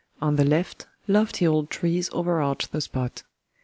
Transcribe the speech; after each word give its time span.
On 0.19 0.35
the 0.35 0.43
left, 0.43 0.87
lofty 1.07 1.45
old 1.45 1.69
trees 1.69 2.09
overarch 2.11 2.67
the 2.69 2.81
spot. 2.81 3.21